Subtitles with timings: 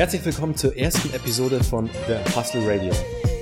[0.00, 2.90] Herzlich willkommen zur ersten Episode von The Hustle Radio.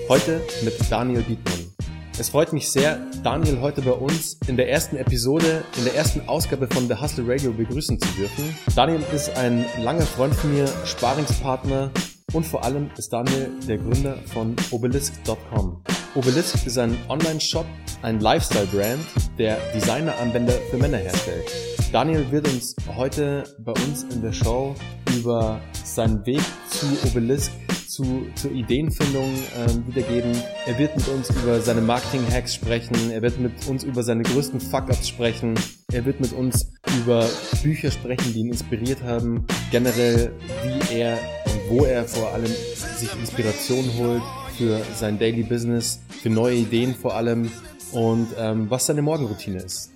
[0.08, 1.72] Heute mit Daniel Bietmann.
[2.18, 6.28] Es freut mich sehr, Daniel heute bei uns in der ersten Episode, in der ersten
[6.28, 8.56] Ausgabe von The Hustle Radio begrüßen zu dürfen.
[8.74, 11.92] Daniel ist ein langer Freund von mir, Sparingspartner
[12.32, 15.80] und vor allem ist Daniel der Gründer von Obelisk.com.
[16.16, 17.66] Obelisk ist ein Online-Shop,
[18.02, 19.06] ein Lifestyle-Brand,
[19.38, 21.77] der Designer-Anwender für Männer herstellt.
[21.90, 24.74] Daniel wird uns heute bei uns in der Show
[25.16, 27.50] über seinen Weg zu Obelisk,
[27.86, 30.36] zu, zur Ideenfindung äh, wiedergeben.
[30.66, 33.10] Er wird mit uns über seine Marketing-Hacks sprechen.
[33.10, 35.54] Er wird mit uns über seine größten Fuck-Ups sprechen.
[35.90, 36.70] Er wird mit uns
[37.00, 37.26] über
[37.62, 39.46] Bücher sprechen, die ihn inspiriert haben.
[39.70, 42.52] Generell, wie er und wo er vor allem
[42.98, 44.22] sich Inspiration holt
[44.58, 47.50] für sein Daily Business, für neue Ideen vor allem
[47.92, 49.92] und ähm, was seine Morgenroutine ist.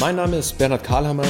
[0.00, 1.26] Mein Name ist Bernhard Karlhammer,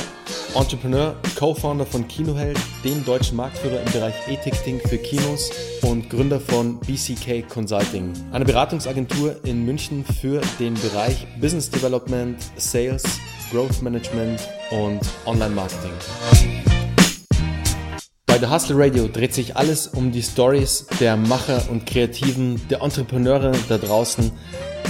[0.55, 5.51] Entrepreneur, Co-Founder von Kinoheld, dem deutschen Marktführer im Bereich E-Ticketing für Kinos
[5.83, 13.05] und Gründer von BCK Consulting, eine Beratungsagentur in München für den Bereich Business Development, Sales,
[13.53, 14.41] Growth Management
[14.71, 15.93] und Online Marketing.
[18.27, 22.83] Bei The Hustle Radio dreht sich alles um die Stories der Macher und Kreativen, der
[22.83, 24.33] Entrepreneure da draußen,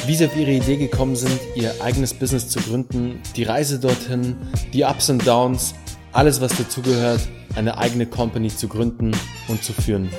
[0.06, 4.36] wie sie auf ihre Idee gekommen sind, ihr eigenes Business zu gründen, die Reise dorthin,
[4.72, 5.74] die Ups und Downs,
[6.12, 7.20] alles was dazugehört,
[7.56, 9.12] eine eigene Company zu gründen
[9.48, 10.10] und zu führen.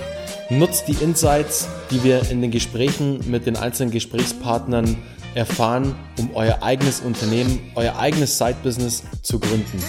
[0.49, 4.97] Nutzt die Insights, die wir in den Gesprächen mit den einzelnen Gesprächspartnern
[5.35, 9.83] erfahren, um euer eigenes Unternehmen, euer eigenes Side-Business zu gründen.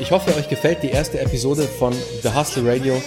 [0.00, 3.00] Ich hoffe, euch gefällt die erste Episode von The Hustle Radio.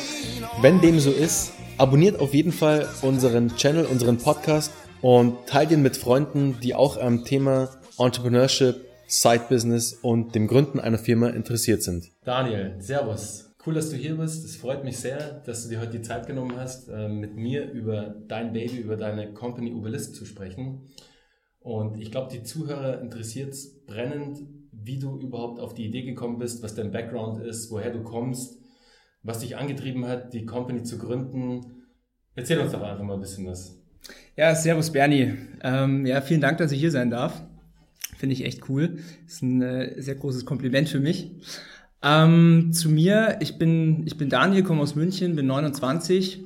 [0.62, 4.72] Wenn dem so ist, abonniert auf jeden Fall unseren Channel, unseren Podcast
[5.02, 10.80] und teilt ihn mit Freunden, die auch am Thema Entrepreneurship, Side Business und dem Gründen
[10.80, 12.12] einer Firma interessiert sind.
[12.24, 13.54] Daniel, Servus.
[13.66, 14.44] Cool, dass du hier bist.
[14.46, 17.70] Es freut mich sehr, dass du dir heute die Zeit genommen hast, äh, mit mir
[17.70, 20.90] über dein Baby, über deine Company Obelisk zu sprechen.
[21.60, 24.40] Und ich glaube, die Zuhörer interessiert es brennend,
[24.72, 28.60] wie du überhaupt auf die Idee gekommen bist, was dein Background ist, woher du kommst,
[29.22, 31.84] was dich angetrieben hat, die Company zu gründen.
[32.34, 33.81] Erzähl uns doch einfach mal ein bisschen was.
[34.36, 35.34] Ja, servus Bernie.
[35.62, 37.42] Ähm, ja, vielen Dank, dass ich hier sein darf.
[38.18, 39.00] Finde ich echt cool.
[39.28, 41.32] Ist ein äh, sehr großes Kompliment für mich.
[42.04, 46.44] Ähm, zu mir, ich bin, ich bin Daniel, komme aus München, bin 29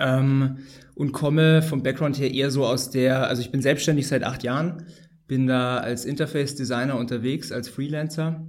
[0.00, 0.58] ähm,
[0.94, 4.42] und komme vom Background her eher so aus der, also ich bin selbstständig seit acht
[4.42, 4.86] Jahren,
[5.28, 8.46] bin da als Interface-Designer unterwegs, als Freelancer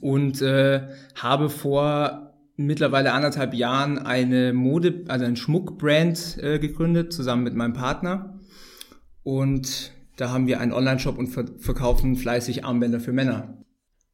[0.00, 2.29] und äh, habe vor
[2.66, 8.38] mittlerweile anderthalb Jahren eine Mode, also ein Schmuckbrand äh, gegründet, zusammen mit meinem Partner.
[9.22, 13.64] Und da haben wir einen Online-Shop und ver verkaufen fleißig Armbänder für Männer.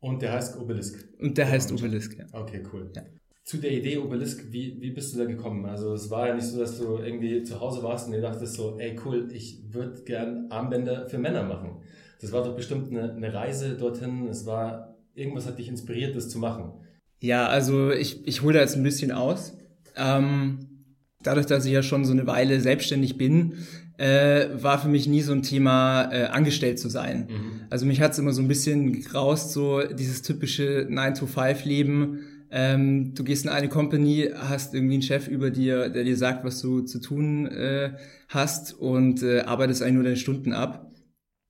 [0.01, 1.09] Und der heißt Obelisk.
[1.21, 2.27] Und der heißt Obelisk, ja.
[2.33, 2.91] Okay, cool.
[2.95, 3.03] Ja.
[3.45, 5.67] Zu der Idee Obelisk, wie, wie bist du da gekommen?
[5.67, 8.55] Also es war ja nicht so, dass du irgendwie zu Hause warst und dir dachtest
[8.55, 11.79] so, ey cool, ich würde gern Armbänder für Männer machen.
[12.21, 14.27] Das war doch bestimmt eine, eine Reise dorthin.
[14.29, 16.73] Es war, irgendwas hat dich inspiriert, das zu machen.
[17.21, 19.55] Ja, also ich, ich hole da jetzt ein bisschen aus.
[19.97, 20.85] Ähm,
[21.23, 23.55] dadurch, dass ich ja schon so eine Weile selbstständig bin,
[23.99, 27.29] äh, war für mich nie so ein Thema, äh, angestellt zu sein.
[27.31, 27.61] Mhm.
[27.71, 32.21] Also mich hat's immer so ein bisschen gegraust, so dieses typische 9-to-5-Leben.
[32.51, 36.45] Ähm, du gehst in eine Company, hast irgendwie einen Chef über dir, der dir sagt,
[36.45, 37.95] was du zu tun äh,
[38.29, 40.91] hast und äh, arbeitest eigentlich nur deine Stunden ab.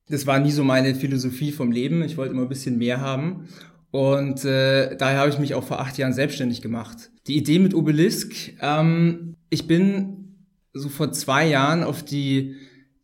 [0.09, 2.03] Das war nie so meine Philosophie vom Leben.
[2.03, 3.49] Ich wollte immer ein bisschen mehr haben.
[3.97, 7.11] Und äh, daher habe ich mich auch vor acht Jahren selbstständig gemacht.
[7.29, 10.35] Die Idee mit Obelisk, ähm, ich bin
[10.75, 12.57] so vor zwei Jahren auf die,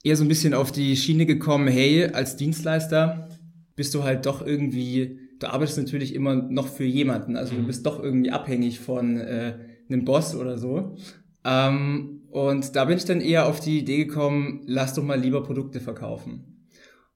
[0.04, 3.30] eher so ein bisschen auf die Schiene gekommen, hey, als Dienstleister
[3.74, 7.86] bist du halt doch irgendwie, du arbeitest natürlich immer noch für jemanden, also du bist
[7.86, 9.54] doch irgendwie abhängig von äh,
[9.88, 10.96] einem Boss oder so.
[11.42, 15.42] Ähm, und da bin ich dann eher auf die Idee gekommen, lass doch mal lieber
[15.42, 16.51] Produkte verkaufen.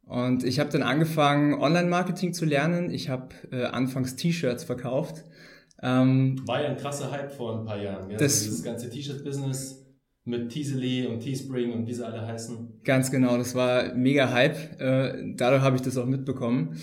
[0.07, 2.91] Und ich habe dann angefangen, Online-Marketing zu lernen.
[2.91, 5.25] Ich habe äh, anfangs T-Shirts verkauft.
[5.83, 8.11] Ähm, War ja ein krasser Hype vor ein paar Jahren.
[8.11, 8.17] Ja?
[8.17, 9.85] Das, also dieses ganze T-Shirt-Business
[10.25, 12.81] mit Teasely und Teespring und wie sie alle heißen.
[12.85, 14.81] Ganz genau, das war mega Hype.
[14.81, 16.77] Äh, dadurch habe ich das auch mitbekommen.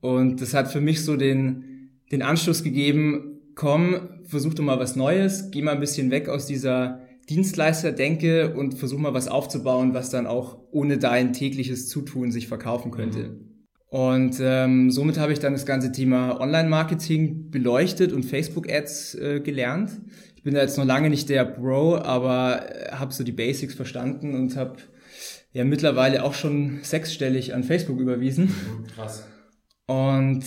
[0.00, 4.94] Und das hat für mich so den, den Anschluss gegeben, komm, versuch doch mal was
[4.94, 9.94] Neues, geh mal ein bisschen weg aus dieser Dienstleister denke und versuche mal was aufzubauen,
[9.94, 13.18] was dann auch ohne dein tägliches Zutun sich verkaufen könnte.
[13.18, 13.48] Mhm.
[13.90, 19.90] Und ähm, somit habe ich dann das ganze Thema Online-Marketing beleuchtet und Facebook-Ads äh, gelernt.
[20.36, 23.74] Ich bin da jetzt noch lange nicht der Bro, aber äh, habe so die Basics
[23.74, 24.76] verstanden und habe
[25.52, 28.46] ja mittlerweile auch schon sechsstellig an Facebook überwiesen.
[28.46, 29.26] Mhm, krass.
[29.86, 30.44] Und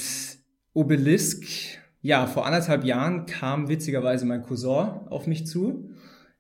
[0.73, 1.45] Obelisk
[2.01, 5.90] Ja, vor anderthalb Jahren kam witzigerweise mein Cousin auf mich zu.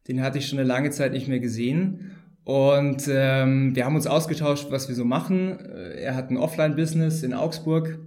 [0.07, 2.11] Den hatte ich schon eine lange Zeit nicht mehr gesehen.
[2.43, 5.59] Und ähm, wir haben uns ausgetauscht, was wir so machen.
[5.59, 7.99] Äh, er hat ein Offline-Business in Augsburg.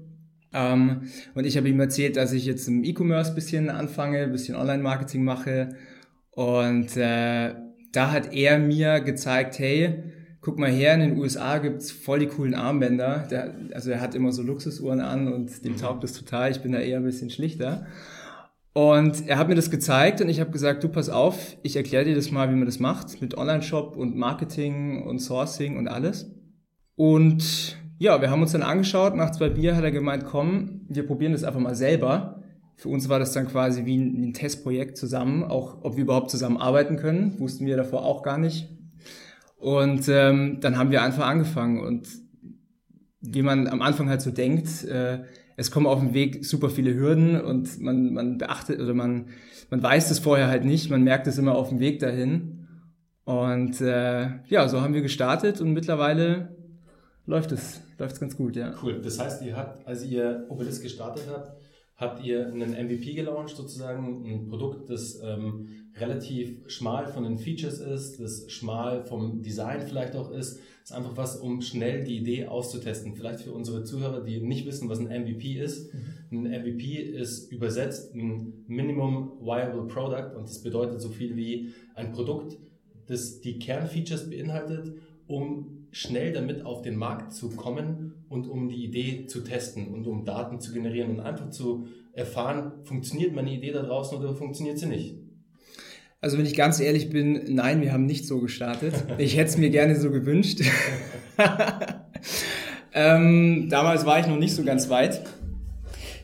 [0.53, 1.03] Ähm,
[1.35, 5.77] und ich habe ihm erzählt, dass ich jetzt im E-Commerce bisschen anfange, bisschen Online-Marketing mache.
[6.31, 7.55] Und äh,
[7.93, 10.03] da hat er mir gezeigt, hey,
[10.41, 13.27] guck mal her, in den USA gibt's voll die coolen Armbänder.
[13.31, 15.79] Der, also er hat immer so Luxusuhren an und dem mhm.
[15.79, 16.51] taugt das total.
[16.51, 17.87] Ich bin da eher ein bisschen schlichter.
[18.75, 22.05] Und er hat mir das gezeigt und ich habe gesagt, du pass auf, ich erkläre
[22.05, 26.29] dir das mal, wie man das macht mit Online-Shop und Marketing und Sourcing und alles.
[26.97, 31.07] Und ja, wir haben uns dann angeschaut, nach zwei Bier hat er gemeint, komm, wir
[31.07, 32.43] probieren das einfach mal selber.
[32.75, 36.31] Für uns war das dann quasi wie ein, ein Testprojekt zusammen, auch ob wir überhaupt
[36.31, 38.69] zusammen arbeiten können, wussten wir davor auch gar nicht.
[39.57, 42.09] Und ähm, dann haben wir einfach angefangen und
[43.21, 45.21] wie man am Anfang halt so denkt, äh,
[45.57, 49.29] es kommen auf dem Weg super viele Hürden und man, man beachtet oder man,
[49.71, 52.69] man weiß das vorher halt nicht, man merkt es immer auf dem Weg dahin.
[53.25, 56.57] Und äh, ja, so haben wir gestartet und mittlerweile
[57.27, 58.75] läuft es, läuft es ganz gut, ja.
[58.83, 59.01] Cool.
[59.01, 61.53] Das heißt, ihr habt, als ihr Obelisk gestartet habt,
[61.97, 67.79] habt ihr einen MVP gelauncht, sozusagen ein Produkt, das ähm, relativ schmal von den Features
[67.79, 70.59] ist, das schmal vom Design vielleicht auch ist.
[70.83, 73.15] Das ist einfach was, um schnell die Idee auszutesten.
[73.15, 75.95] Vielleicht für unsere Zuhörer, die nicht wissen, was ein MVP ist.
[76.31, 76.47] Mhm.
[76.47, 82.13] Ein MVP ist übersetzt ein Minimum Viable Product und das bedeutet so viel wie ein
[82.13, 82.59] Produkt,
[83.07, 84.95] das die Kernfeatures beinhaltet,
[85.27, 90.07] um schnell damit auf den Markt zu kommen und um die Idee zu testen und
[90.09, 94.79] um Daten zu generieren und einfach zu erfahren, funktioniert meine Idee da draußen oder funktioniert
[94.79, 95.24] sie nicht.
[96.25, 98.95] Also wenn ich ganz ehrlich bin, nein, wir haben nicht so gestartet.
[99.19, 100.63] Ich hätte es mir gerne so gewünscht.
[102.95, 105.21] ähm, damals war ich noch nicht so ganz weit.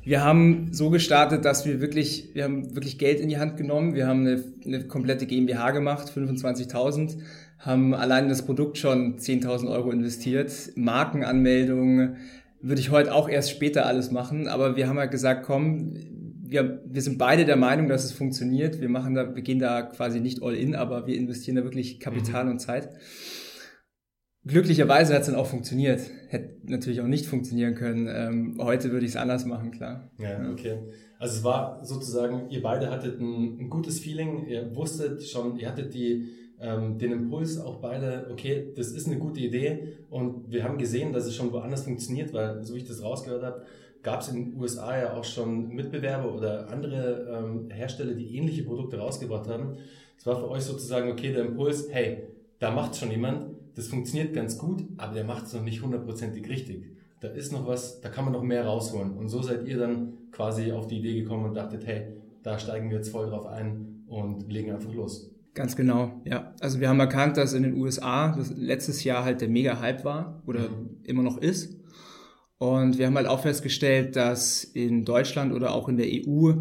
[0.02, 3.94] Wir haben so gestartet, dass wir wirklich, wir haben wirklich Geld in die Hand genommen.
[3.94, 7.18] Wir haben eine, eine komplette GmbH gemacht, 25.000,
[7.58, 10.50] haben allein das Produkt schon 10.000 Euro investiert.
[10.76, 12.16] Markenanmeldung
[12.62, 15.92] würde ich heute auch erst später alles machen, aber wir haben halt gesagt, komm,
[16.50, 18.80] wir, wir sind beide der Meinung, dass es funktioniert.
[18.80, 22.00] Wir machen da, wir gehen da quasi nicht all in, aber wir investieren da wirklich
[22.00, 22.50] Kapital mhm.
[22.52, 22.90] und Zeit.
[24.44, 26.00] Glücklicherweise hat es dann auch funktioniert.
[26.28, 28.08] Hätte natürlich auch nicht funktionieren können.
[28.10, 30.10] Ähm, heute würde ich es anders machen, klar.
[30.18, 30.78] Ja, okay.
[31.18, 35.68] Also es war sozusagen, ihr beide hattet ein, ein gutes Feeling, ihr wusstet schon, ihr
[35.68, 40.64] hattet die, ähm, den Impuls auch beide, okay, das ist eine gute Idee und wir
[40.64, 43.62] haben gesehen, dass es schon woanders funktioniert, weil so wie ich das rausgehört habe,
[44.02, 48.62] gab es in den USA ja auch schon Mitbewerber oder andere ähm, Hersteller, die ähnliche
[48.62, 49.76] Produkte rausgebracht haben.
[50.16, 52.24] Es war für euch sozusagen, okay, der Impuls, hey,
[52.58, 56.48] da macht schon jemand, das funktioniert ganz gut, aber der macht es noch nicht hundertprozentig
[56.48, 56.84] richtig.
[57.20, 59.16] Da ist noch was, da kann man noch mehr rausholen.
[59.16, 62.06] Und so seid ihr dann quasi auf die Idee gekommen und dachtet, hey,
[62.42, 65.30] da steigen wir jetzt voll drauf ein und legen einfach los.
[65.54, 66.54] Ganz genau, ja.
[66.60, 70.42] Also wir haben erkannt, dass in den USA das letztes Jahr halt der Mega-Hype war
[70.46, 70.98] oder mhm.
[71.02, 71.79] immer noch ist.
[72.60, 76.52] Und wir haben halt auch festgestellt, dass in Deutschland oder auch in der EU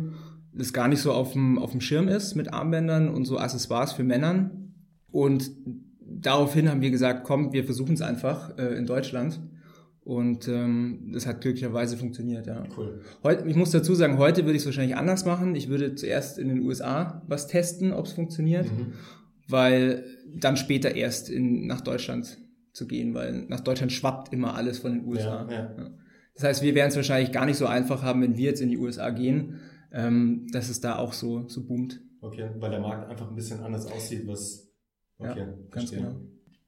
[0.53, 3.91] das gar nicht so auf dem, auf dem Schirm ist mit Armbändern und so Accessoires
[3.91, 4.71] für Männern.
[5.11, 5.51] Und
[5.99, 9.41] daraufhin haben wir gesagt, komm, wir versuchen es einfach äh, in Deutschland.
[10.05, 12.63] Und ähm, das hat glücklicherweise funktioniert, ja.
[12.77, 13.01] Cool.
[13.21, 15.53] Heute, ich muss dazu sagen, heute würde ich es wahrscheinlich anders machen.
[15.53, 18.93] Ich würde zuerst in den USA was testen, ob es funktioniert, mhm.
[19.49, 22.37] weil dann später erst in, nach Deutschland
[22.73, 25.47] zu gehen, weil nach Deutschland schwappt immer alles von den USA.
[25.49, 25.89] Ja, ja.
[26.35, 28.69] Das heißt, wir werden es wahrscheinlich gar nicht so einfach haben, wenn wir jetzt in
[28.69, 29.59] die USA gehen,
[29.91, 32.01] ähm, dass es da auch so, so boomt.
[32.21, 34.71] Okay, weil der Markt einfach ein bisschen anders aussieht, was.
[35.17, 36.15] Okay, ja, ganz genau.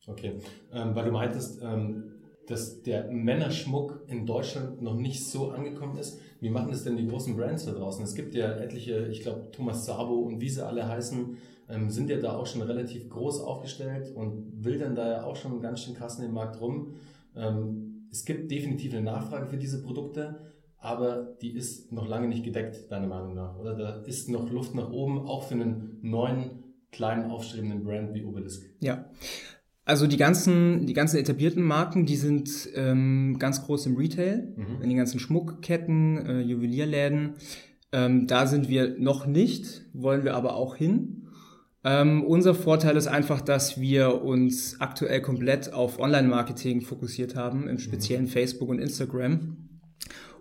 [0.08, 0.40] Okay,
[0.74, 2.11] ähm, weil du meintest, ähm,
[2.52, 6.20] dass der Männerschmuck in Deutschland noch nicht so angekommen ist.
[6.42, 8.04] Wie machen das denn die großen Brands da draußen?
[8.04, 11.38] Es gibt ja etliche, ich glaube Thomas Sabo und wie sie alle heißen,
[11.70, 15.62] ähm, sind ja da auch schon relativ groß aufgestellt und wildern da ja auch schon
[15.62, 16.96] ganz schön krass in den Markt rum.
[17.36, 20.42] Ähm, es gibt definitiv eine Nachfrage für diese Produkte,
[20.78, 23.76] aber die ist noch lange nicht gedeckt, deiner Meinung nach, oder?
[23.76, 28.66] Da ist noch Luft nach oben, auch für einen neuen, kleinen, aufstrebenden Brand wie Obelisk.
[28.82, 29.06] Ja.
[29.92, 34.82] Also die ganzen, die ganzen etablierten Marken, die sind ähm, ganz groß im Retail, mhm.
[34.82, 37.34] in den ganzen Schmuckketten, äh, Juwelierläden.
[37.92, 41.28] Ähm, da sind wir noch nicht, wollen wir aber auch hin.
[41.84, 47.78] Ähm, unser Vorteil ist einfach, dass wir uns aktuell komplett auf Online-Marketing fokussiert haben, im
[47.78, 48.30] speziellen mhm.
[48.30, 49.58] Facebook und Instagram.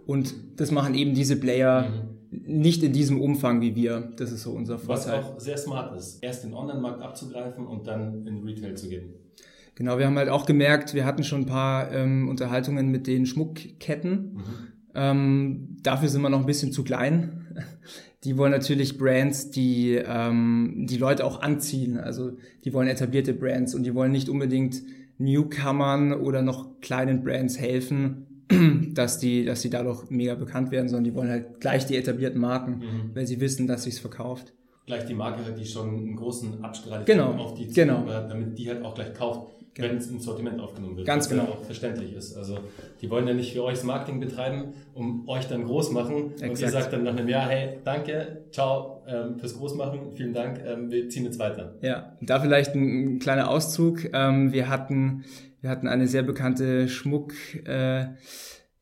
[0.07, 1.90] Und das machen eben diese Player
[2.30, 2.61] mhm.
[2.61, 4.12] nicht in diesem Umfang wie wir.
[4.16, 5.19] Das ist so unser Vorteil.
[5.19, 9.19] Was auch sehr smart ist, erst den Online-Markt abzugreifen und dann in Retail zu gehen.
[9.80, 13.25] Genau, wir haben halt auch gemerkt, wir hatten schon ein paar ähm, Unterhaltungen mit den
[13.25, 14.34] Schmuckketten.
[14.34, 17.46] Mhm Ähm, dafür sind wir noch ein bisschen zu klein.
[18.25, 21.96] Die wollen natürlich Brands, die ähm, die Leute auch anziehen.
[21.96, 22.32] Also
[22.66, 24.82] die wollen etablierte Brands und die wollen nicht unbedingt
[25.16, 28.44] Newcomern oder noch kleinen Brands helfen,
[28.92, 32.38] dass die, dass die dadurch mega bekannt werden, sondern die wollen halt gleich die etablierten
[32.38, 33.10] Marken, mhm.
[33.14, 34.52] weil sie wissen, dass sich's verkauft.
[34.87, 37.34] Gleich die Marke hat, die schon einen großen Abstrahl genau.
[37.34, 38.04] auf die genau.
[38.06, 39.88] damit die halt auch gleich kauft genau.
[39.88, 41.06] wenn es ins Sortiment aufgenommen wird.
[41.06, 41.44] Ganz genau.
[41.44, 42.37] Ja auch verständlich ist.
[42.37, 42.58] Also
[43.00, 46.32] die wollen ja nicht für euch das Marketing betreiben, um euch dann groß machen.
[46.32, 46.50] Exakt.
[46.50, 50.60] Und ihr sagt dann nach einem Jahr, hey, danke, ciao ähm, fürs Großmachen, vielen Dank,
[50.64, 51.75] ähm, wir ziehen jetzt weiter.
[51.82, 54.08] Ja, da vielleicht ein, ein kleiner Auszug.
[54.12, 55.25] Ähm, wir hatten
[55.60, 57.34] wir hatten eine sehr bekannte Schmuck
[57.66, 58.06] äh,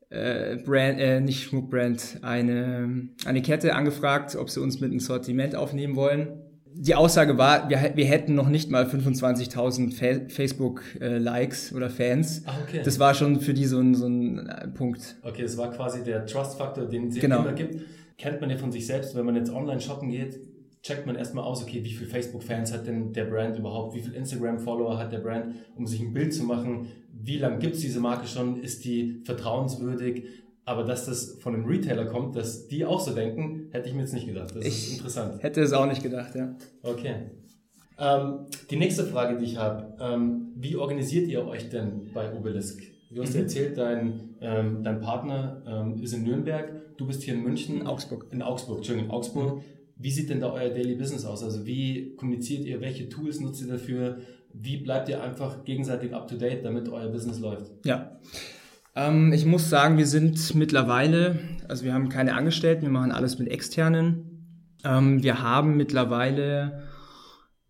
[0.09, 5.55] äh, Brand, äh, nicht Schmuckbrand, eine, eine Kette angefragt, ob sie uns mit ins Sortiment
[5.55, 6.49] aufnehmen wollen
[6.81, 12.43] die Aussage war, wir, wir hätten noch nicht mal 25.000 Facebook-Likes oder Fans.
[12.45, 12.81] Ah, okay.
[12.83, 15.17] Das war schon für die so ein, so ein äh, Punkt.
[15.23, 17.41] Okay, das war quasi der Trust-Faktor, den es genau.
[17.41, 17.81] immer gibt.
[18.17, 20.39] Kennt man ja von sich selbst, wenn man jetzt online shoppen geht,
[20.81, 24.15] checkt man erstmal aus, okay, wie viele Facebook-Fans hat denn der Brand überhaupt, wie viele
[24.15, 27.99] Instagram-Follower hat der Brand, um sich ein Bild zu machen, wie lange gibt es diese
[27.99, 30.23] Marke schon, ist die vertrauenswürdig,
[30.65, 34.01] aber dass das von einem Retailer kommt, dass die auch so denken, hätte ich mir
[34.01, 34.55] jetzt nicht gedacht.
[34.55, 35.43] Das ich ist interessant.
[35.43, 36.55] Hätte es auch nicht gedacht, ja.
[36.83, 37.31] Okay.
[37.97, 42.81] Ähm, die nächste Frage, die ich habe, ähm, wie organisiert ihr euch denn bei Obelisk?
[43.11, 43.41] Du hast mhm.
[43.41, 47.81] erzählt, dein, ähm, dein Partner ähm, ist in Nürnberg, du bist hier in München.
[47.81, 48.27] In Augsburg.
[48.31, 49.55] In Augsburg, Entschuldigung, in Augsburg.
[49.57, 49.61] Mhm.
[50.01, 51.43] Wie sieht denn da euer Daily Business aus?
[51.43, 54.19] Also wie kommuniziert ihr, welche Tools nutzt ihr dafür?
[54.53, 57.69] Wie bleibt ihr einfach gegenseitig up to date, damit euer Business läuft?
[57.85, 58.17] Ja.
[58.95, 61.37] Ähm, ich muss sagen, wir sind mittlerweile,
[61.67, 64.77] also wir haben keine Angestellten, wir machen alles mit externen.
[64.85, 66.83] Ähm, wir haben mittlerweile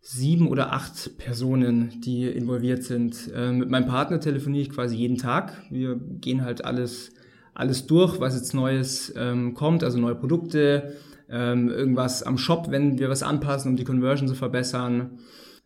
[0.01, 3.31] sieben oder acht Personen, die involviert sind.
[3.35, 5.63] Ähm, mit meinem Partner telefoniere ich quasi jeden Tag.
[5.71, 7.11] Wir gehen halt alles,
[7.55, 10.93] alles durch, was jetzt Neues ähm, kommt, also neue Produkte,
[11.31, 15.19] ähm, irgendwas am Shop, wenn wir was anpassen, um die Conversion zu verbessern.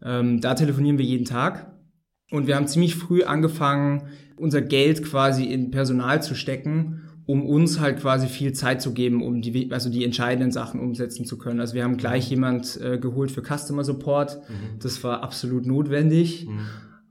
[0.04, 1.72] Ähm, da telefonieren wir jeden Tag.
[2.32, 4.04] Und wir haben ziemlich früh angefangen,
[4.36, 9.24] unser Geld quasi in Personal zu stecken, um uns halt quasi viel Zeit zu geben,
[9.24, 11.60] um die, also die entscheidenden Sachen umsetzen zu können.
[11.60, 14.40] Also wir haben gleich jemand äh, geholt für Customer Support.
[14.50, 14.80] Mhm.
[14.82, 16.60] Das war absolut notwendig, mhm.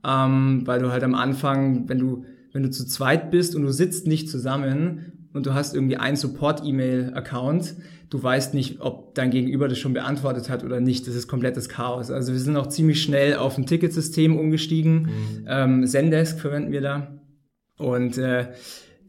[0.05, 3.71] ähm, weil du halt am Anfang, wenn du, wenn du zu zweit bist und du
[3.71, 7.75] sitzt nicht zusammen und du hast irgendwie einen Support-E-Mail-Account,
[8.09, 11.07] du weißt nicht, ob dein Gegenüber das schon beantwortet hat oder nicht.
[11.07, 12.11] Das ist komplettes Chaos.
[12.11, 15.01] Also wir sind auch ziemlich schnell auf ein Ticketsystem umgestiegen.
[15.01, 15.45] Mhm.
[15.47, 17.19] Ähm, Zendesk verwenden wir da.
[17.79, 18.49] Und äh,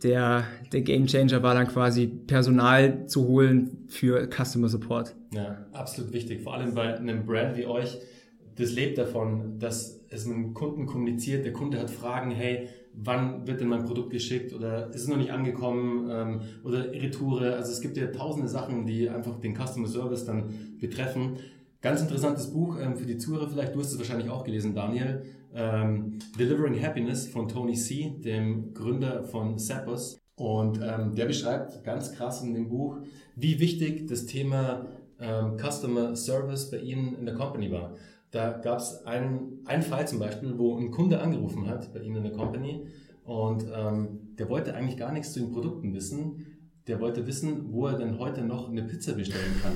[0.03, 5.15] der, der Game Changer war dann quasi Personal zu holen für Customer Support.
[5.35, 6.43] Ja, absolut wichtig.
[6.43, 7.99] Vor allem bei einem Brand wie euch,
[8.57, 11.45] das lebt davon, dass es mit dem Kunden kommuniziert.
[11.45, 15.17] Der Kunde hat Fragen, hey, wann wird denn mein Produkt geschickt oder ist es noch
[15.17, 17.55] nicht angekommen ähm, oder Retoure.
[17.55, 21.37] Also es gibt ja tausende Sachen, die einfach den Customer Service dann betreffen.
[21.81, 25.23] Ganz interessantes Buch ähm, für die Zuhörer vielleicht, du hast es wahrscheinlich auch gelesen, Daniel.
[25.55, 30.19] Ähm, Delivering Happiness von Tony C., dem Gründer von Zappos.
[30.37, 32.99] Und ähm, der beschreibt ganz krass in dem Buch,
[33.37, 34.87] wie wichtig das Thema
[35.21, 37.95] ähm, Customer Service bei Ihnen in der Company war.
[38.35, 42.17] Da gab es einen, einen Fall zum Beispiel, wo ein Kunde angerufen hat bei Ihnen
[42.17, 42.85] in der Company
[43.23, 46.45] und ähm, der wollte eigentlich gar nichts zu den Produkten wissen.
[46.89, 49.73] Der wollte wissen, wo er denn heute noch eine Pizza bestellen kann.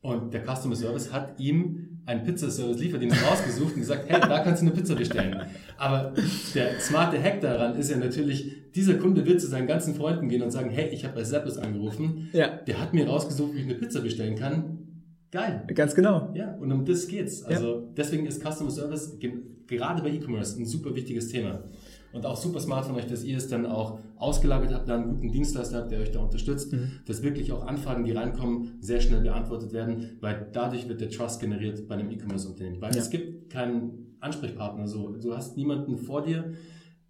[0.00, 4.62] Und der Customer Service hat ihm einen Pizzaservice Lieferdienst rausgesucht und gesagt, hey, da kannst
[4.62, 5.42] du eine Pizza bestellen.
[5.76, 6.14] Aber
[6.54, 10.42] der smarte Hack daran ist ja natürlich, dieser Kunde wird zu seinen ganzen Freunden gehen
[10.42, 12.56] und sagen, hey, ich habe bei Zappos angerufen, ja.
[12.56, 14.91] der hat mir rausgesucht, wie ich eine Pizza bestellen kann.
[15.32, 15.64] Geil.
[15.74, 16.30] Ganz genau.
[16.34, 17.42] Ja, und um das geht's.
[17.42, 17.82] Also ja.
[17.96, 19.18] deswegen ist Customer Service
[19.66, 21.64] gerade bei E-Commerce ein super wichtiges Thema.
[22.12, 25.08] Und auch super smart von euch, dass ihr es dann auch ausgelagert habt, da einen
[25.08, 27.00] guten Dienstleister habt, der euch da unterstützt, mhm.
[27.06, 31.40] dass wirklich auch Anfragen, die reinkommen, sehr schnell beantwortet werden, weil dadurch wird der Trust
[31.40, 32.82] generiert bei einem E-Commerce-Unternehmen.
[32.82, 33.00] Weil ja.
[33.00, 35.08] es gibt keinen Ansprechpartner so.
[35.16, 36.52] Du hast niemanden vor dir,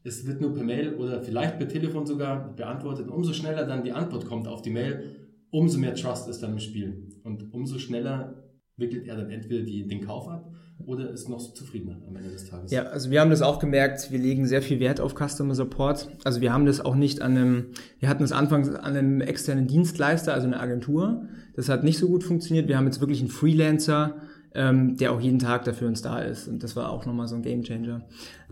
[0.05, 3.09] es wird nur per Mail oder vielleicht per Telefon sogar beantwortet.
[3.09, 5.22] Umso schneller dann die Antwort kommt auf die Mail,
[5.53, 7.21] umso mehr Trust ist dann im Spiel.
[7.23, 8.43] Und umso schneller
[8.77, 10.53] wickelt er dann entweder die, den Kauf ab
[10.85, 12.73] oder ist noch zufriedener am Ende des Tages.
[12.73, 16.09] Ja, also wir haben das auch gemerkt, wir legen sehr viel Wert auf Customer Support.
[16.25, 17.67] Also wir haben das auch nicht an einem,
[18.01, 21.29] wir hatten es anfangs an einem externen Dienstleister, also eine Agentur.
[21.55, 22.67] Das hat nicht so gut funktioniert.
[22.67, 24.17] Wir haben jetzt wirklich einen Freelancer,
[24.55, 26.49] ähm, der auch jeden Tag dafür uns da ist.
[26.49, 28.07] Und das war auch nochmal so ein Gamechanger.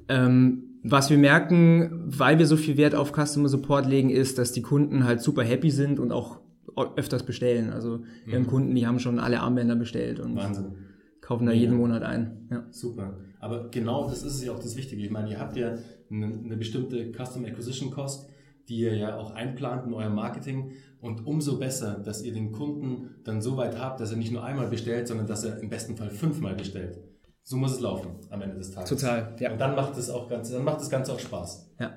[0.09, 4.53] Ähm, was wir merken, weil wir so viel Wert auf Customer Support legen, ist, dass
[4.53, 6.41] die Kunden halt super happy sind und auch
[6.77, 7.71] öfters bestellen.
[7.71, 8.49] Also wir haben mhm.
[8.49, 10.77] Kunden, die haben schon alle Armbänder bestellt und Wahnsinn.
[11.21, 11.61] kaufen da ja.
[11.61, 12.49] jeden Monat ein.
[12.51, 12.67] Ja.
[12.71, 13.19] Super.
[13.41, 15.03] Aber genau das ist ja auch das Wichtige.
[15.03, 15.77] Ich meine, ihr habt ja
[16.11, 18.29] eine, eine bestimmte Custom Acquisition Cost,
[18.69, 20.73] die ihr ja auch einplant in eurem Marketing.
[21.01, 24.45] Und umso besser, dass ihr den Kunden dann so weit habt, dass er nicht nur
[24.45, 26.99] einmal bestellt, sondern dass er im besten Fall fünfmal bestellt.
[27.43, 28.91] So muss es laufen am Ende des Tages.
[28.91, 29.53] Total, ja.
[29.53, 31.71] Und dann macht es auch ganz, dann macht das Ganze auch Spaß.
[31.81, 31.95] Ja.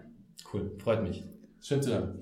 [0.52, 1.24] Cool, freut mich.
[1.62, 2.22] Schön zu hören.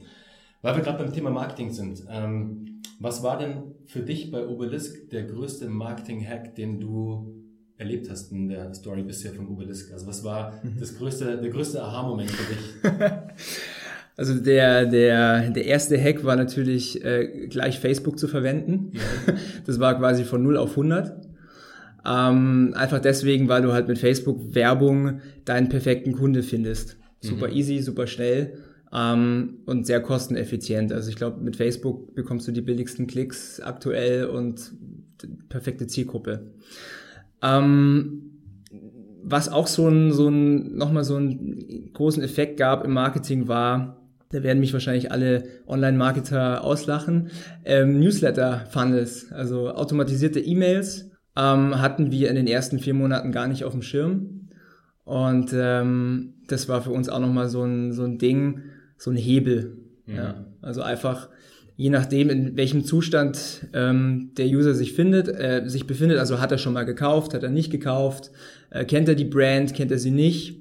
[0.61, 2.03] Weil wir gerade beim Thema Marketing sind.
[2.09, 7.33] Ähm, was war denn für dich bei Obelisk der größte Marketing-Hack, den du
[7.77, 9.91] erlebt hast in der Story bisher von Obelisk?
[9.91, 10.77] Also was war mhm.
[10.79, 13.01] das größte, der größte Aha-Moment für dich?
[14.17, 18.91] Also der, der, der erste Hack war natürlich äh, gleich Facebook zu verwenden.
[18.93, 19.33] Ja.
[19.65, 21.27] Das war quasi von 0 auf 100.
[22.05, 26.97] Ähm, einfach deswegen, weil du halt mit Facebook Werbung deinen perfekten Kunde findest.
[27.19, 27.53] Super mhm.
[27.53, 28.57] easy, super schnell
[28.93, 30.91] ähm, und sehr kosteneffizient.
[30.91, 34.73] Also ich glaube, mit Facebook bekommst du die billigsten Klicks aktuell und
[35.49, 36.51] perfekte Zielgruppe.
[37.41, 38.31] Ähm,
[39.23, 43.97] was auch so ein, so ein, nochmal so einen großen Effekt gab im Marketing war,
[44.31, 47.29] da werden mich wahrscheinlich alle Online-Marketer auslachen,
[47.65, 53.65] ähm, Newsletter-Funnels, also automatisierte E-Mails, ähm, hatten wir in den ersten vier Monaten gar nicht
[53.65, 54.49] auf dem Schirm.
[55.03, 58.61] Und ähm, das war für uns auch nochmal so ein, so ein Ding,
[59.01, 59.77] so ein Hebel.
[60.05, 60.15] Mhm.
[60.15, 60.45] Ja.
[60.61, 61.29] Also einfach
[61.81, 66.51] je nachdem, in welchem Zustand ähm, der User sich findet, äh, sich befindet, also hat
[66.51, 68.29] er schon mal gekauft, hat er nicht gekauft,
[68.69, 70.59] äh, kennt er die Brand, kennt er sie nicht.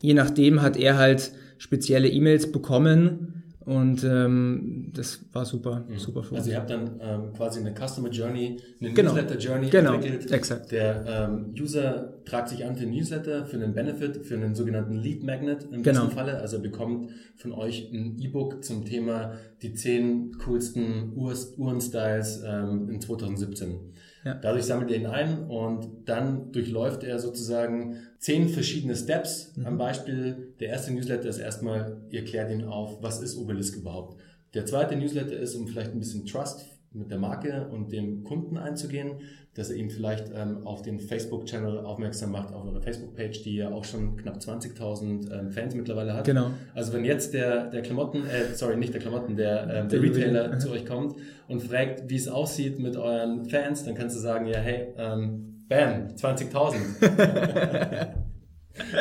[0.00, 3.39] Je nachdem hat er halt spezielle E-Mails bekommen,
[3.70, 5.96] und ähm, das war super, mhm.
[5.96, 9.12] super für Also ihr habt dann ähm, quasi eine Customer Journey, eine genau.
[9.12, 9.94] Newsletter Journey genau.
[9.94, 10.32] entwickelt.
[10.32, 10.72] Exakt.
[10.72, 14.94] Der ähm, User tragt sich an für einen Newsletter, für einen Benefit, für einen sogenannten
[14.94, 16.00] Lead Magnet im genau.
[16.00, 16.38] besten Falle.
[16.40, 23.00] Also er bekommt von euch ein E-Book zum Thema die zehn coolsten Uhrenstyles ähm, in
[23.00, 23.78] 2017.
[24.24, 24.34] Ja.
[24.34, 29.52] Dadurch sammelt er ihn ein und dann durchläuft er sozusagen zehn verschiedene Steps.
[29.56, 29.66] Mhm.
[29.66, 34.20] Am Beispiel, der erste Newsletter ist erstmal, ihr klärt ihn auf, was ist Obelisk überhaupt.
[34.54, 38.56] Der zweite Newsletter ist, um vielleicht ein bisschen Trust mit der Marke und dem Kunden
[38.56, 39.20] einzugehen,
[39.54, 43.70] dass er ihn vielleicht ähm, auf den Facebook-Channel aufmerksam macht, auf eure Facebook-Page, die ja
[43.70, 46.24] auch schon knapp 20.000 ähm, Fans mittlerweile hat.
[46.24, 46.50] Genau.
[46.74, 50.58] Also wenn jetzt der, der Klamotten, äh, sorry, nicht der Klamotten, der, ähm, der Retailer
[50.58, 51.16] zu euch kommt
[51.48, 55.64] und fragt, wie es aussieht mit euren Fans, dann kannst du sagen, ja, hey, ähm,
[55.68, 56.76] bam, 20.000.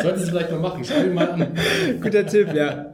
[0.02, 1.48] Solltest du vielleicht mal machen, schau ihn mal an.
[2.02, 2.94] Guter Tipp, ja.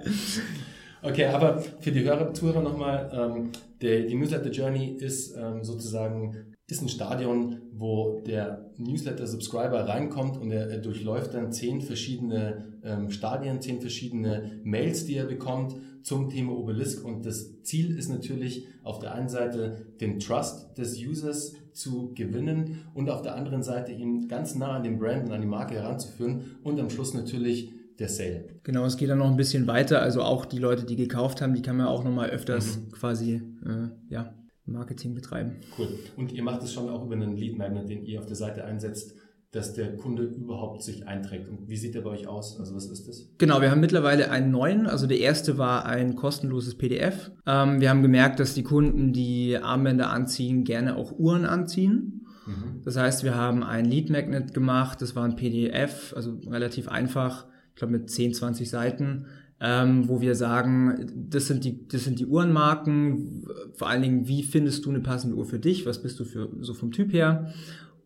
[1.06, 6.56] Okay, aber für die Hörer, Zuhörer nochmal, ähm, der, die Newsletter Journey ist ähm, sozusagen
[6.68, 13.12] ist ein Stadion, wo der Newsletter-Subscriber reinkommt und er, er, durchläuft dann zehn verschiedene ähm,
[13.12, 17.06] Stadien, zehn verschiedene Mails, die er bekommt zum Thema Obelisk.
[17.06, 22.80] Und das Ziel ist natürlich auf der einen Seite den Trust des Users zu gewinnen
[22.96, 25.76] und auf der anderen Seite ihn ganz nah an den Brand und an die Marke
[25.76, 28.46] heranzuführen und am Schluss natürlich der Sale.
[28.64, 30.02] Genau, es geht dann noch ein bisschen weiter.
[30.02, 32.92] Also auch die Leute, die gekauft haben, die kann man auch nochmal öfters mhm.
[32.92, 34.34] quasi äh, ja,
[34.66, 35.58] Marketing betreiben.
[35.78, 35.88] Cool.
[36.18, 38.66] Und ihr macht es schon auch über einen Lead Magnet, den ihr auf der Seite
[38.66, 39.16] einsetzt,
[39.52, 41.48] dass der Kunde überhaupt sich einträgt.
[41.48, 42.60] Und wie sieht der bei euch aus?
[42.60, 43.30] Also was ist das?
[43.38, 44.86] Genau, wir haben mittlerweile einen neuen.
[44.86, 47.32] Also der erste war ein kostenloses PDF.
[47.46, 52.26] Ähm, wir haben gemerkt, dass die Kunden, die Armbänder anziehen, gerne auch Uhren anziehen.
[52.46, 52.82] Mhm.
[52.84, 55.02] Das heißt, wir haben ein Lead Magnet gemacht.
[55.02, 59.26] Das war ein PDF, also relativ einfach ich glaube mit 10, 20 Seiten,
[59.60, 64.44] ähm, wo wir sagen, das sind die, das sind die Uhrenmarken, vor allen Dingen, wie
[64.44, 67.54] findest du eine passende Uhr für dich, was bist du für so vom Typ her?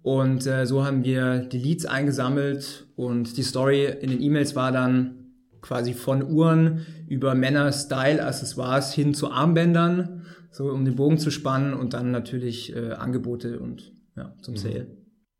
[0.01, 4.71] Und äh, so haben wir die Leads eingesammelt und die Story in den E-Mails war
[4.71, 11.19] dann quasi von Uhren über Männer, Style, Accessoires hin zu Armbändern, so um den Bogen
[11.19, 14.57] zu spannen und dann natürlich äh, Angebote und ja, zum mhm.
[14.57, 14.87] Sale.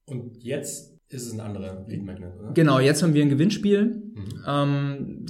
[0.06, 2.52] Und jetzt ist es ein anderer Lead Magnet, oder?
[2.54, 3.86] Genau, jetzt haben wir ein Gewinnspiel.
[3.86, 4.44] Mhm.
[4.48, 5.26] Ähm,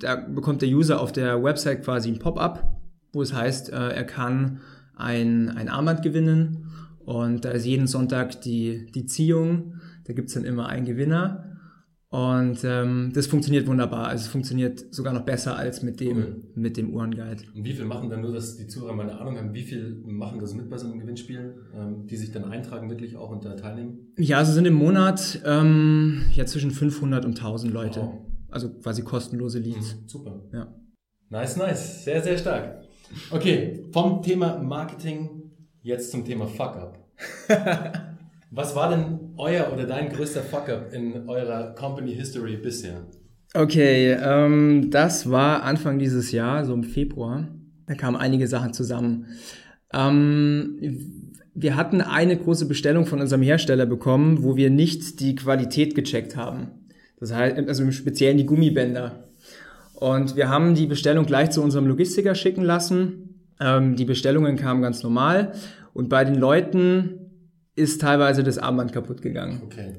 [0.00, 2.78] da bekommt der User auf der Website quasi ein Pop-up,
[3.12, 4.60] wo es heißt, äh, er kann
[4.96, 6.70] ein, ein Armband gewinnen.
[7.04, 9.80] Und da ist jeden Sonntag die, die Ziehung.
[10.04, 11.53] Da gibt's dann immer einen Gewinner.
[12.14, 14.06] Und ähm, das funktioniert wunderbar.
[14.06, 16.42] Also es funktioniert sogar noch besser als mit dem, cool.
[16.54, 17.42] mit dem Uhrenguide.
[17.52, 20.00] Und wie viel machen dann nur, dass die Zuhörer mal eine Ahnung haben, wie viel
[20.06, 23.44] machen das mit bei so einem Gewinnspiel, ähm, die sich dann eintragen wirklich auch und
[23.44, 24.12] da teilnehmen?
[24.16, 28.02] Ja, also sind im Monat ähm, ja zwischen 500 und 1000 Leute.
[28.02, 28.20] Wow.
[28.48, 29.96] Also quasi kostenlose Leads.
[29.96, 30.40] Mhm, super.
[30.52, 30.72] Ja.
[31.30, 32.04] Nice, nice.
[32.04, 32.84] Sehr, sehr stark.
[33.32, 35.50] Okay, vom Thema Marketing
[35.82, 36.96] jetzt zum Thema Fuck-Up.
[38.56, 43.04] Was war denn euer oder dein größter Fuck-up in eurer Company History bisher?
[43.52, 47.48] Okay, ähm, das war Anfang dieses Jahr, so im Februar.
[47.88, 49.26] Da kamen einige Sachen zusammen.
[49.92, 55.96] Ähm, wir hatten eine große Bestellung von unserem Hersteller bekommen, wo wir nicht die Qualität
[55.96, 56.68] gecheckt haben.
[57.18, 59.30] Das heißt, also im Speziellen die Gummibänder.
[59.94, 63.40] Und wir haben die Bestellung gleich zu unserem Logistiker schicken lassen.
[63.60, 65.54] Ähm, die Bestellungen kamen ganz normal.
[65.92, 67.23] Und bei den Leuten
[67.76, 69.62] ist teilweise das Armband kaputt gegangen.
[69.64, 69.94] Okay.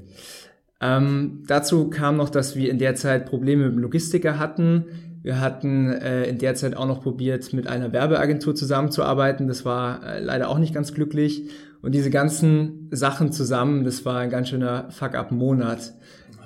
[0.82, 4.86] Ähm, dazu kam noch, dass wir in der Zeit Probleme mit dem Logistiker hatten.
[5.24, 9.48] Wir hatten äh, in der Zeit auch noch probiert, mit einer Werbeagentur zusammenzuarbeiten.
[9.48, 11.50] Das war äh, leider auch nicht ganz glücklich.
[11.82, 15.94] Und diese ganzen Sachen zusammen, das war ein ganz schöner Fuck-up-Monat.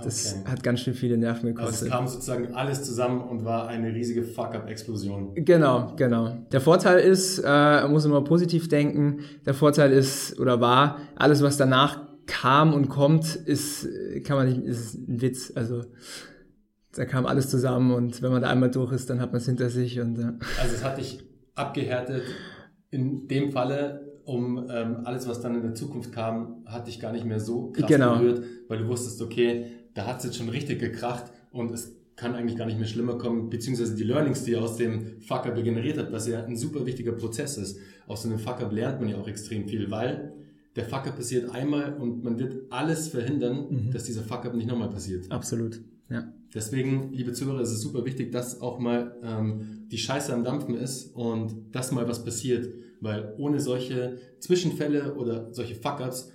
[0.04, 0.50] Das Okay.
[0.52, 1.88] hat ganz schön viele Nerven Also gekostet.
[1.88, 5.34] es kam sozusagen alles zusammen und war eine riesige Fuck-up-Explosion.
[5.36, 6.38] Genau, genau.
[6.52, 9.20] Der Vorteil ist, äh, man muss immer positiv denken.
[9.46, 13.88] Der Vorteil ist oder war, alles was danach kam und kommt, ist
[14.24, 15.52] kann man nicht, ist ein Witz.
[15.56, 15.84] Also
[16.94, 19.46] da kam alles zusammen und wenn man da einmal durch ist, dann hat man es
[19.46, 20.24] hinter sich und äh,
[20.62, 21.24] Also es hat dich
[21.56, 22.24] abgehärtet.
[22.92, 27.12] In dem Falle, um ähm, alles, was dann in der Zukunft kam, hat dich gar
[27.12, 28.18] nicht mehr so krass Genau.
[28.18, 29.66] berührt, weil du wusstest, okay,
[30.00, 33.18] da hat es jetzt schon richtig gekracht und es kann eigentlich gar nicht mehr schlimmer
[33.18, 36.86] kommen, beziehungsweise die Learnings, die ihr aus dem Fuck-Up generiert habt, was ja ein super
[36.86, 37.78] wichtiger Prozess ist.
[38.08, 40.32] Aus so einem Fuck-Up lernt man ja auch extrem viel, weil
[40.78, 45.30] der Fuck-Up passiert einmal und man wird alles verhindern, dass dieser Fuck-Up nicht nochmal passiert.
[45.32, 45.82] absolut.
[46.10, 46.34] Ja.
[46.54, 50.76] Deswegen, liebe Zuhörer, ist es super wichtig, dass auch mal ähm, die Scheiße am Dampfen
[50.76, 52.74] ist und dass mal was passiert.
[53.02, 56.32] Weil ohne solche Zwischenfälle oder solche Fuck-Ups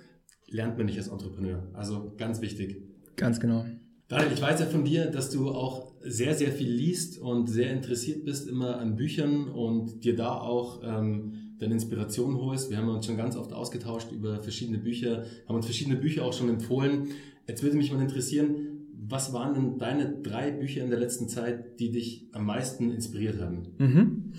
[0.47, 1.67] lernt man nicht als Entrepreneur.
[1.73, 2.84] Also ganz wichtig.
[3.15, 3.65] Ganz genau.
[4.07, 7.71] Daniel, ich weiß ja von dir, dass du auch sehr, sehr viel liest und sehr
[7.71, 12.69] interessiert bist immer an Büchern und dir da auch ähm, deine Inspiration holst.
[12.69, 16.33] Wir haben uns schon ganz oft ausgetauscht über verschiedene Bücher, haben uns verschiedene Bücher auch
[16.33, 17.07] schon empfohlen.
[17.47, 18.75] Jetzt würde mich mal interessieren,
[19.07, 23.41] was waren denn deine drei Bücher in der letzten Zeit, die dich am meisten inspiriert
[23.41, 23.63] haben?
[23.77, 24.33] Mhm.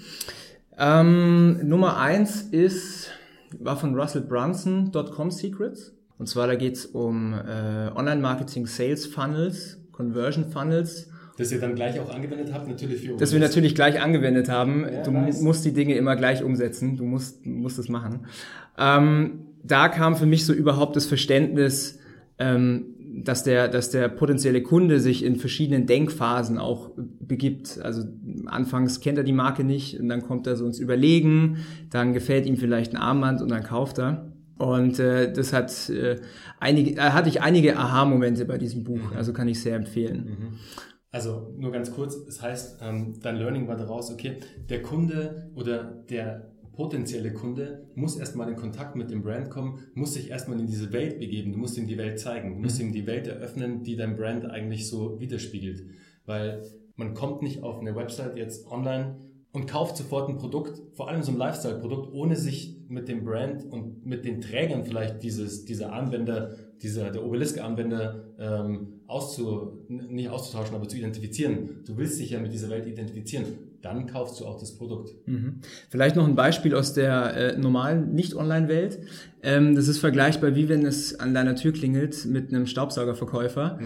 [0.78, 3.10] Ähm, Nummer eins ist,
[3.58, 5.95] war von Russell Brunson, Dotcom Secrets.
[6.18, 11.10] Und zwar da geht's um äh, Online-Marketing, Sales Funnels, Conversion Funnels.
[11.36, 14.86] Das ihr dann gleich auch angewendet habt, natürlich für Das wir natürlich gleich angewendet haben.
[14.90, 15.42] Ja, du nice.
[15.42, 16.96] musst die Dinge immer gleich umsetzen.
[16.96, 18.26] Du musst, musst es machen.
[18.78, 21.98] Ähm, da kam für mich so überhaupt das Verständnis,
[22.38, 27.80] ähm, dass der, dass der potenzielle Kunde sich in verschiedenen Denkphasen auch begibt.
[27.82, 28.04] Also
[28.46, 31.58] anfangs kennt er die Marke nicht und dann kommt er so ins Überlegen,
[31.90, 34.32] dann gefällt ihm vielleicht ein Armband und dann kauft er.
[34.58, 36.16] Und äh, das hat äh,
[36.58, 40.58] einige, äh, hatte ich einige Aha-Momente bei diesem Buch, also kann ich sehr empfehlen.
[41.10, 44.36] Also nur ganz kurz, das heißt, ähm, dein Learning war daraus, okay,
[44.68, 50.14] der Kunde oder der potenzielle Kunde muss erstmal in Kontakt mit dem Brand kommen, muss
[50.14, 52.92] sich erstmal in diese Welt begeben, du musst ihm die Welt zeigen, du musst ihm
[52.92, 55.84] die Welt eröffnen, die dein Brand eigentlich so widerspiegelt.
[56.26, 56.62] Weil
[56.96, 59.16] man kommt nicht auf eine Website jetzt online
[59.52, 63.64] und kauft sofort ein Produkt, vor allem so ein Lifestyle-Produkt, ohne sich mit dem Brand
[63.64, 70.74] und mit den Trägern vielleicht dieses, dieser Armbänder, dieser, der Obelisk-Armbänder ähm, auszu, nicht auszutauschen,
[70.74, 71.82] aber zu identifizieren.
[71.86, 73.44] Du willst dich ja mit dieser Welt identifizieren.
[73.82, 75.14] Dann kaufst du auch das Produkt.
[75.26, 75.60] Mhm.
[75.90, 78.98] Vielleicht noch ein Beispiel aus der äh, normalen Nicht-Online-Welt.
[79.42, 83.78] Ähm, das ist vergleichbar, wie wenn es an deiner Tür klingelt mit einem Staubsaugerverkäufer.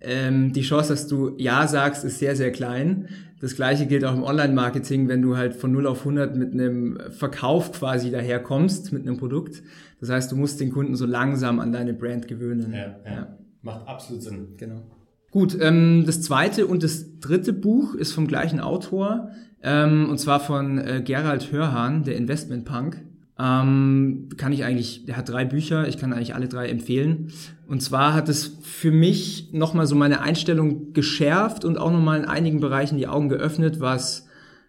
[0.00, 3.08] Ähm, die Chance, dass du Ja sagst, ist sehr, sehr klein.
[3.40, 6.98] Das gleiche gilt auch im Online-Marketing, wenn du halt von 0 auf 100 mit einem
[7.10, 9.62] Verkauf quasi daherkommst, mit einem Produkt.
[10.00, 12.72] Das heißt, du musst den Kunden so langsam an deine Brand gewöhnen.
[12.72, 13.36] Ja, ja.
[13.62, 14.54] Macht absolut Sinn.
[14.56, 14.82] Genau.
[15.30, 19.30] Gut, ähm, das zweite und das dritte Buch ist vom gleichen Autor,
[19.62, 23.02] ähm, und zwar von äh, Gerald Hörhan, der Investment Punk.
[23.38, 27.32] Ähm, kann ich eigentlich, der hat drei Bücher, ich kann eigentlich alle drei empfehlen.
[27.66, 32.24] Und zwar hat es für mich nochmal so meine Einstellung geschärft und auch nochmal in
[32.24, 34.26] einigen Bereichen die Augen geöffnet, was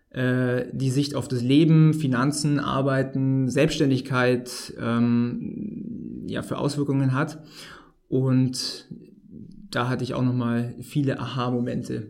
[0.10, 7.42] äh, die Sicht auf das Leben, Finanzen, Arbeiten, Selbstständigkeit ähm, ja, für Auswirkungen hat.
[8.10, 8.88] Und
[9.70, 12.08] da hatte ich auch nochmal viele Aha-Momente.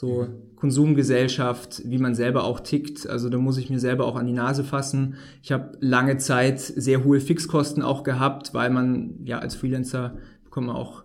[0.00, 3.06] So Konsumgesellschaft, wie man selber auch tickt.
[3.06, 5.16] Also da muss ich mir selber auch an die Nase fassen.
[5.42, 10.68] Ich habe lange Zeit sehr hohe Fixkosten auch gehabt, weil man ja als Freelancer bekommt
[10.68, 11.04] man auch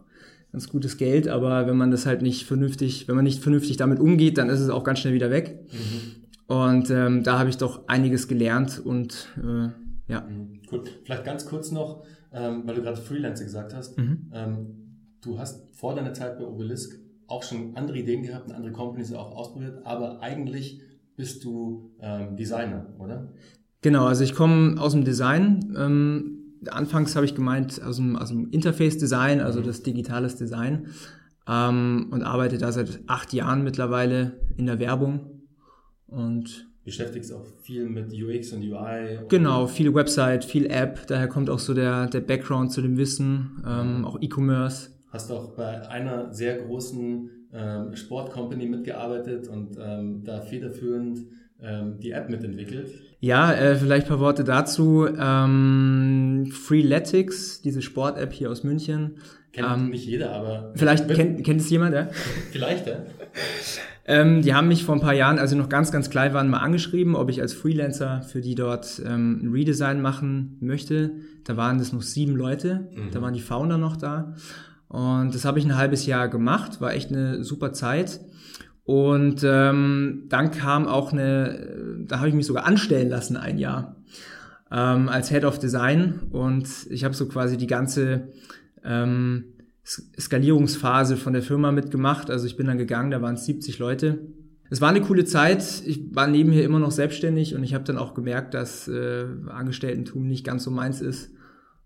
[0.54, 4.00] ganz gutes Geld, aber wenn man das halt nicht vernünftig, wenn man nicht vernünftig damit
[4.00, 5.60] umgeht, dann ist es auch ganz schnell wieder weg.
[6.48, 9.72] Und ähm, da habe ich doch einiges gelernt und äh,
[10.08, 10.22] ja.
[10.22, 10.62] Mhm.
[10.72, 10.84] Cool.
[11.04, 13.98] Vielleicht ganz kurz noch, ähm, weil du gerade Freelancer gesagt hast.
[13.98, 14.32] Mhm.
[14.34, 14.68] Ähm,
[15.22, 19.14] du hast vor deiner Zeit bei Obelisk auch schon andere Ideen gehabt und andere Companies
[19.14, 20.82] auch ausprobiert, aber eigentlich
[21.16, 23.34] bist du ähm, Designer, oder?
[23.82, 25.76] Genau, also ich komme aus dem Design.
[25.78, 30.88] Ähm, anfangs habe ich gemeint aus dem, aus dem Interface-Design, also das digitales Design.
[31.48, 35.44] Ähm, und arbeite da seit acht Jahren mittlerweile in der Werbung.
[36.08, 39.18] Und Beschäftigst auch viel mit UX und UI.
[39.20, 42.98] Und genau, viel Website, viel App, daher kommt auch so der, der Background zu dem
[42.98, 44.92] Wissen, ähm, auch E-Commerce.
[45.08, 51.20] Hast auch bei einer sehr großen ähm, Sportcompany mitgearbeitet und ähm, da federführend
[51.62, 52.92] ähm, die App mitentwickelt.
[53.20, 55.08] Ja, äh, vielleicht ein paar Worte dazu.
[55.08, 59.18] Ähm, Freeletics, diese Sport-App hier aus München.
[59.54, 60.74] Kennt ähm, nicht jeder, aber.
[60.76, 62.10] Vielleicht kennt, kennt es jemand, ja?
[62.52, 62.98] vielleicht, ja.
[64.08, 66.48] Ähm, die haben mich vor ein paar Jahren, als sie noch ganz, ganz klein waren,
[66.48, 71.14] mal angeschrieben, ob ich als Freelancer für die dort ähm, ein Redesign machen möchte.
[71.44, 73.10] Da waren das noch sieben Leute, mhm.
[73.12, 74.36] da waren die Founder noch da.
[74.88, 78.20] Und das habe ich ein halbes Jahr gemacht, war echt eine super Zeit.
[78.84, 83.96] Und ähm, dann kam auch eine, da habe ich mich sogar anstellen lassen ein Jahr
[84.72, 86.20] ähm, als Head of Design.
[86.30, 88.30] Und ich habe so quasi die ganze
[88.84, 89.46] ähm,
[89.84, 92.30] Skalierungsphase von der Firma mitgemacht.
[92.30, 94.20] Also ich bin dann gegangen, da waren es 70 Leute.
[94.70, 95.64] Es war eine coole Zeit.
[95.86, 100.28] Ich war nebenher immer noch selbstständig und ich habe dann auch gemerkt, dass äh, Angestelltentum
[100.28, 101.32] nicht ganz so meins ist.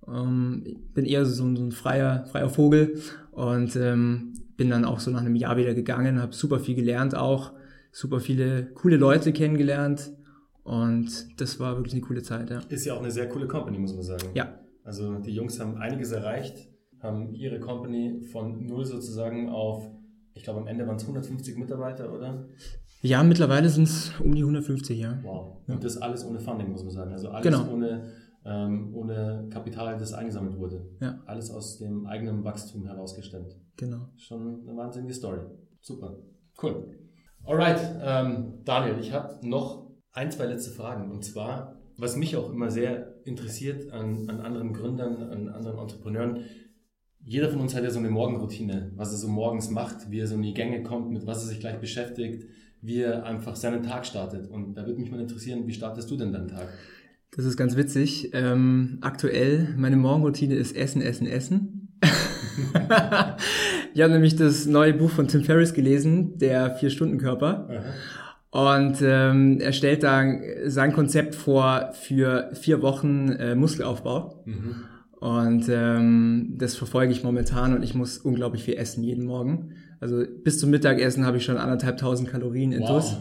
[0.07, 2.99] Ähm, bin eher so, so ein freier, freier Vogel
[3.31, 7.15] und ähm, bin dann auch so nach einem Jahr wieder gegangen, habe super viel gelernt
[7.15, 7.53] auch,
[7.91, 10.12] super viele coole Leute kennengelernt
[10.63, 12.49] und das war wirklich eine coole Zeit.
[12.49, 12.59] Ja.
[12.69, 14.27] Ist ja auch eine sehr coole Company, muss man sagen.
[14.33, 14.59] Ja.
[14.83, 16.69] Also die Jungs haben einiges erreicht,
[17.01, 19.89] haben ihre Company von null sozusagen auf,
[20.33, 22.47] ich glaube am Ende waren es 150 Mitarbeiter, oder?
[23.01, 25.19] Ja, mittlerweile sind es um die 150, ja.
[25.23, 25.57] Wow.
[25.67, 25.79] Und ja.
[25.79, 27.12] das alles ohne Funding, muss man sagen.
[27.13, 27.71] Also alles genau.
[27.71, 28.12] ohne
[28.45, 30.89] ähm, ohne Kapital, das eingesammelt wurde.
[31.02, 31.21] Ja.
[31.25, 33.56] Alles aus dem eigenen Wachstum herausgestemmt.
[33.78, 34.10] Genau.
[34.17, 35.39] Schon eine wahnsinnige Story.
[35.82, 36.17] Super.
[36.62, 36.97] Cool.
[37.45, 41.12] Alright, ähm, Daniel, ich habe noch ein, zwei letzte Fragen.
[41.12, 46.43] Und zwar, was mich auch immer sehr interessiert an, an anderen Gründern, an anderen Entrepreneuren,
[47.21, 50.28] jeder von uns hat ja so eine Morgenroutine, was er so morgens macht, wie er
[50.28, 52.45] so in die Gänge kommt, mit was er sich gleich beschäftigt,
[52.82, 54.49] wie er einfach seinen Tag startet.
[54.49, 56.69] Und da würde mich mal interessieren, wie startest du denn deinen Tag?
[57.35, 58.31] Das ist ganz witzig.
[58.33, 61.97] Ähm, aktuell, meine Morgenroutine ist Essen, Essen, Essen.
[63.93, 67.69] ich habe nämlich das neue Buch von Tim Ferriss gelesen, der Vier-Stunden-Körper.
[68.51, 70.23] Und ähm, er stellt da
[70.65, 74.43] sein Konzept vor für vier Wochen äh, Muskelaufbau.
[74.45, 74.75] Mhm.
[75.19, 79.73] Und ähm, das verfolge ich momentan und ich muss unglaublich viel essen jeden Morgen.
[79.99, 83.17] Also bis zum Mittagessen habe ich schon anderthalb tausend Kalorien in wow.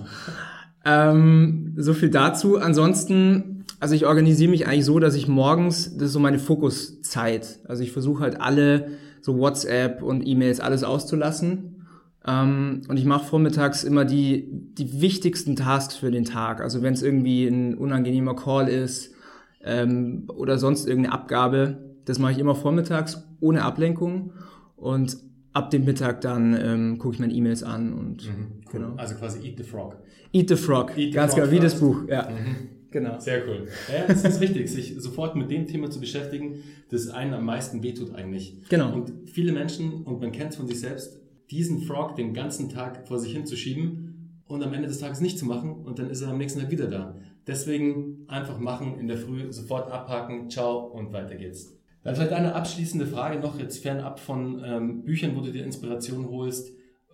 [0.85, 2.57] Ähm, so viel dazu.
[2.57, 7.61] Ansonsten also ich organisiere mich eigentlich so, dass ich morgens, das ist so meine Fokuszeit.
[7.65, 8.89] Also ich versuche halt alle
[9.21, 11.87] so WhatsApp und E-Mails alles auszulassen.
[12.27, 16.61] Ähm, und ich mache vormittags immer die, die wichtigsten Tasks für den Tag.
[16.61, 19.15] Also wenn es irgendwie ein unangenehmer Call ist
[19.63, 24.33] ähm, oder sonst irgendeine Abgabe, das mache ich immer vormittags ohne Ablenkung.
[24.77, 25.19] Und
[25.53, 28.73] ab dem Mittag dann ähm, gucke ich meine E-Mails an und mhm, cool.
[28.73, 28.93] genau.
[28.97, 29.97] Also quasi Eat the Frog.
[30.33, 32.29] Eat the Frog, Eat the ganz genau, wie das Buch, ja.
[32.29, 32.78] Mhm.
[32.91, 33.19] Genau.
[33.21, 33.69] Sehr cool.
[33.93, 37.83] Ja, es ist wichtig, sich sofort mit dem Thema zu beschäftigen, das einen am meisten
[37.83, 38.57] wehtut eigentlich.
[38.69, 38.93] Genau.
[38.93, 41.21] Und viele Menschen, und man kennt es von sich selbst,
[41.51, 45.47] diesen Frog den ganzen Tag vor sich hinzuschieben und am Ende des Tages nicht zu
[45.47, 47.17] machen und dann ist er am nächsten Tag wieder da.
[47.47, 51.75] Deswegen einfach machen, in der Früh sofort abhaken, ciao und weiter geht's.
[52.03, 56.29] Dann vielleicht eine abschließende Frage noch, jetzt fernab von ähm, Büchern, wo du dir Inspiration
[56.29, 56.73] holst.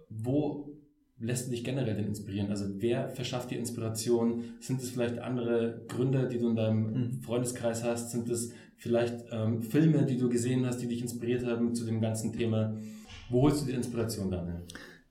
[0.08, 0.73] Wo
[1.24, 2.50] lässt dich generell denn inspirieren?
[2.50, 4.44] Also wer verschafft dir Inspiration?
[4.60, 7.22] Sind es vielleicht andere Gründer, die du in deinem mhm.
[7.22, 8.10] Freundeskreis hast?
[8.10, 12.00] Sind es vielleicht ähm, Filme, die du gesehen hast, die dich inspiriert haben zu dem
[12.00, 12.76] ganzen Thema?
[13.30, 14.62] Wo holst du die Inspiration dann?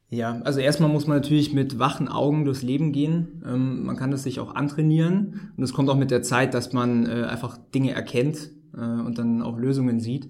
[0.10, 3.41] Ja, also erstmal muss man natürlich mit wachen Augen durchs Leben gehen.
[3.45, 6.71] Ähm, man kann das sich auch antrainieren und es kommt auch mit der Zeit, dass
[6.71, 10.30] man äh, einfach Dinge erkennt äh, und dann auch Lösungen sieht.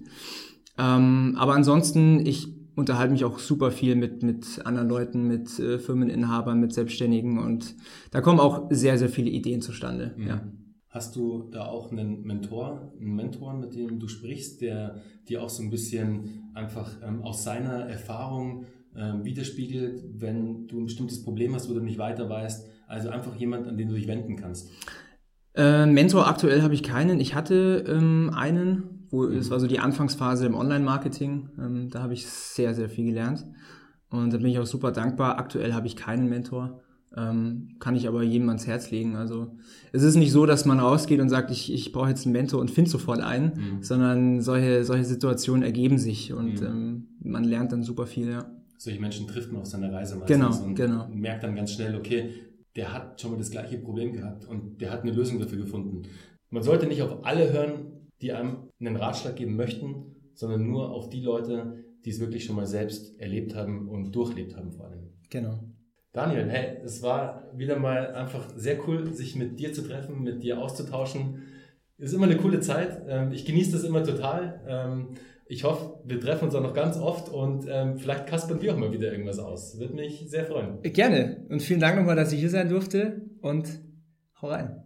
[0.78, 5.78] Ähm, aber ansonsten, ich unterhalte mich auch super viel mit, mit anderen Leuten, mit äh,
[5.78, 7.74] Firmeninhabern, mit Selbstständigen und
[8.10, 10.14] da kommen auch sehr, sehr viele Ideen zustande.
[10.16, 10.26] Mhm.
[10.26, 10.40] Ja.
[10.88, 15.48] Hast du da auch einen Mentor, einen Mentor, mit dem du sprichst, der dir auch
[15.48, 21.52] so ein bisschen einfach ähm, aus seiner Erfahrung ähm, widerspiegelt, wenn du ein bestimmtes Problem
[21.54, 22.68] hast, wo du nicht weiter weißt?
[22.86, 24.70] Also einfach jemand, an den du dich wenden kannst.
[25.56, 27.18] Äh, Mentor aktuell habe ich keinen.
[27.18, 31.50] Ich hatte ähm, einen, wo es war so die Anfangsphase im Online-Marketing.
[31.58, 33.46] Ähm, da habe ich sehr, sehr viel gelernt.
[34.10, 35.38] Und da bin ich auch super dankbar.
[35.38, 36.80] Aktuell habe ich keinen Mentor.
[37.16, 39.14] Ähm, kann ich aber jedem ans Herz legen.
[39.14, 39.56] Also
[39.92, 42.60] es ist nicht so, dass man rausgeht und sagt, ich, ich brauche jetzt einen Mentor
[42.60, 43.82] und finde sofort einen, mhm.
[43.82, 46.66] sondern solche, solche Situationen ergeben sich und mhm.
[46.66, 48.50] ähm, man lernt dann super viel, ja.
[48.78, 51.08] Solche Menschen trifft man auf seiner Reise meistens genau, und genau.
[51.08, 52.30] merkt dann ganz schnell, okay,
[52.74, 56.02] der hat schon mal das gleiche Problem gehabt und der hat eine Lösung dafür gefunden.
[56.50, 61.08] Man sollte nicht auf alle hören, die einem einen Ratschlag geben möchten, sondern nur auf
[61.10, 65.10] die Leute, die es wirklich schon mal selbst erlebt haben und durchlebt haben vor allem.
[65.30, 65.60] Genau.
[66.12, 70.42] Daniel, hey, es war wieder mal einfach sehr cool, sich mit dir zu treffen, mit
[70.42, 71.42] dir auszutauschen.
[71.98, 73.02] Es ist immer eine coole Zeit.
[73.08, 74.60] Ähm, ich genieße das immer total.
[74.66, 75.08] Ähm,
[75.46, 78.78] Ich hoffe, wir treffen uns auch noch ganz oft und ähm, vielleicht kaspern wir auch
[78.78, 79.78] mal wieder irgendwas aus.
[79.78, 80.80] Würde mich sehr freuen.
[80.82, 81.44] Gerne.
[81.50, 83.68] Und vielen Dank nochmal, dass ich hier sein durfte und
[84.40, 84.83] hau rein.